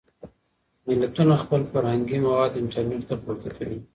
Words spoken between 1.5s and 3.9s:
فرهنګي مواد انټرنټ ته پورته کوي.